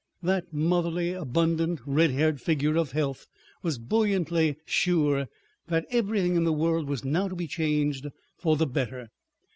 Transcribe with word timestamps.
That 0.23 0.51
motherly, 0.51 1.11
abundant, 1.13 1.79
red 1.85 2.09
haired 2.09 2.41
figure 2.41 2.75
of 2.75 2.91
health 2.93 3.27
was 3.61 3.77
buoyantly 3.77 4.57
sure 4.65 5.27
that 5.67 5.85
everything 5.91 6.35
in 6.35 6.43
the 6.43 6.51
world 6.51 6.87
was 6.89 7.05
now 7.05 7.27
to 7.27 7.35
be 7.35 7.45
changed 7.45 8.07
for 8.35 8.57
the 8.57 8.65
better. 8.65 9.11